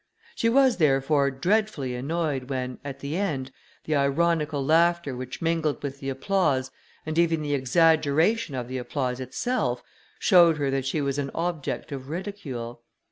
She 0.33 0.49
was, 0.49 0.77
therefore, 0.77 1.29
dreadfully 1.29 1.93
annoyed 1.93 2.49
when, 2.49 2.79
at 2.83 3.01
the 3.01 3.17
end, 3.17 3.51
the 3.85 3.93
ironical 3.95 4.65
laughter 4.65 5.15
which 5.15 5.43
mingled 5.43 5.83
with 5.83 5.99
the 5.99 6.09
applause, 6.09 6.71
and 7.05 7.19
even 7.19 7.43
the 7.43 7.53
exaggeration 7.53 8.55
of 8.55 8.67
the 8.67 8.79
applause 8.79 9.19
itself, 9.19 9.83
showed 10.17 10.57
her 10.57 10.71
that 10.71 10.87
she 10.87 11.01
was 11.01 11.19
an 11.19 11.29
object 11.35 11.91
of 11.91 12.09
ridicule. 12.09 12.81